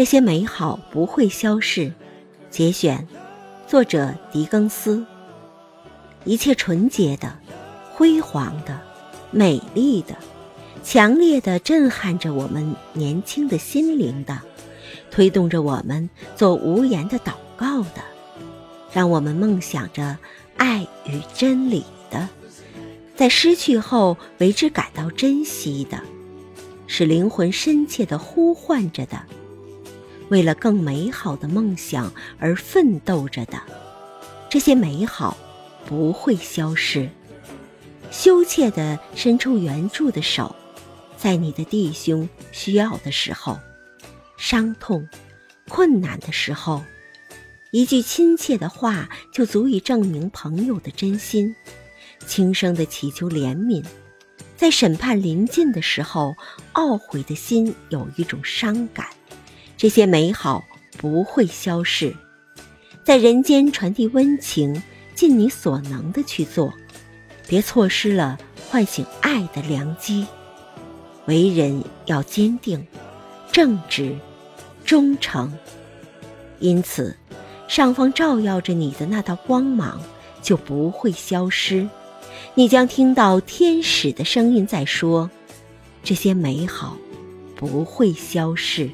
[0.00, 1.92] 这些美好不会消逝。
[2.48, 3.06] 节选，
[3.66, 5.04] 作者狄更斯。
[6.24, 7.36] 一切纯洁的、
[7.92, 8.80] 辉煌的、
[9.30, 10.16] 美丽的、
[10.82, 14.40] 强烈的，震撼着我们年轻的心灵的，
[15.10, 18.02] 推动着我们做无言的祷告的，
[18.94, 20.16] 让我们梦想着
[20.56, 22.26] 爱与真理的，
[23.14, 26.00] 在失去后为之感到珍惜的。
[26.86, 29.20] 是灵魂深切的呼唤着的，
[30.30, 33.60] 为了更美好的梦想而奋斗着的，
[34.48, 35.36] 这些美好
[35.86, 37.10] 不会消失。
[38.10, 40.54] 羞怯地伸出援助的手，
[41.16, 43.58] 在你的弟兄需要的时候、
[44.36, 45.08] 伤痛、
[45.68, 46.82] 困难的时候，
[47.72, 51.54] 一句亲切的话就足以证明朋友的真心。
[52.26, 53.84] 轻声地祈求怜悯。
[54.56, 56.36] 在审判临近的时候，
[56.74, 59.06] 懊悔的心有一种伤感。
[59.80, 60.62] 这些美好
[60.98, 62.14] 不会消逝，
[63.02, 64.82] 在人间传递温情，
[65.14, 66.70] 尽你所能的去做，
[67.48, 70.26] 别错失了唤醒爱的良机。
[71.24, 72.86] 为人要坚定、
[73.50, 74.14] 正直、
[74.84, 75.50] 忠诚。
[76.58, 77.16] 因此，
[77.66, 79.98] 上方照耀着你的那道光芒
[80.42, 81.88] 就不会消失。
[82.52, 85.30] 你将听到天使的声音在说
[86.04, 86.98] ：“这些美好
[87.56, 88.90] 不会消逝。”